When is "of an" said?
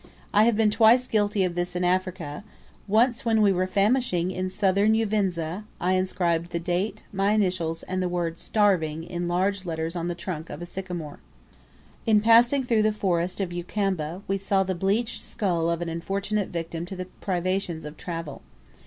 15.69-15.87